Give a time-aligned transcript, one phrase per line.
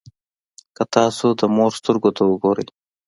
[0.75, 2.67] که تاسو د مور سترګو ته وګورئ.